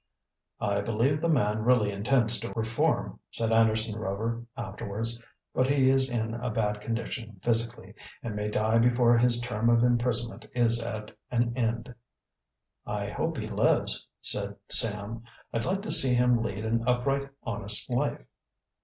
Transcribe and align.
"I 0.59 0.81
believe 0.81 1.21
the 1.21 1.29
man 1.29 1.63
really 1.63 1.91
intends 1.91 2.39
to 2.39 2.51
reform," 2.53 3.19
said 3.29 3.51
Anderson 3.51 3.95
Rover 3.95 4.43
afterwards. 4.57 5.21
"But 5.53 5.67
he 5.67 5.91
is 5.91 6.09
in 6.09 6.33
a 6.33 6.49
bad 6.49 6.81
condition 6.81 7.39
physically 7.43 7.93
and 8.23 8.35
may 8.35 8.49
die 8.49 8.79
before 8.79 9.15
his 9.15 9.39
term 9.39 9.69
of 9.69 9.83
imprisonment 9.83 10.47
is 10.55 10.79
at 10.79 11.11
an 11.29 11.55
end." 11.55 11.93
"I 12.83 13.11
hope 13.11 13.37
he 13.37 13.45
lives," 13.45 14.07
said 14.21 14.55
Sam. 14.69 15.21
"I'd 15.53 15.65
like 15.65 15.83
to 15.83 15.91
see 15.91 16.15
him 16.15 16.41
lead 16.41 16.65
an 16.65 16.83
upright, 16.87 17.29
honest 17.43 17.87
life." 17.91 18.25